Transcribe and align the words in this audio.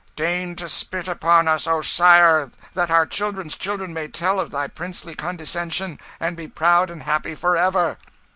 "Deign 0.15 0.55
to 0.55 0.67
spit 0.67 1.07
upon 1.07 1.47
us, 1.47 1.67
O 1.67 1.79
Sire, 1.83 2.49
that 2.73 2.89
our 2.89 3.05
children's 3.05 3.55
children 3.55 3.93
may 3.93 4.07
tell 4.07 4.39
of 4.39 4.49
thy 4.49 4.65
princely 4.65 5.13
condescension, 5.13 5.99
and 6.19 6.35
be 6.35 6.47
proud 6.47 6.89
and 6.89 7.03
happy 7.03 7.35
for 7.35 7.55
ever!" 7.55 7.99